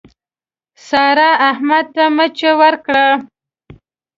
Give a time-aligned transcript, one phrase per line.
[0.87, 3.07] سارا، احمد ته مچه ورکړه.